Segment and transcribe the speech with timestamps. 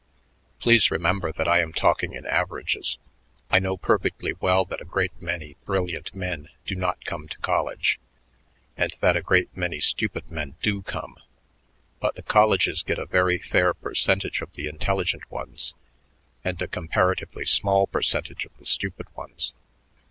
[0.57, 2.97] Please remember that I am talking in averages.
[3.51, 7.99] I know perfectly well that a great many brilliant men do not come to college
[8.75, 11.17] and that a great many stupid men do come,
[11.99, 15.75] but the colleges get a very fair percentage of the intelligent ones
[16.43, 19.53] and a comparatively small percentage of the stupid ones.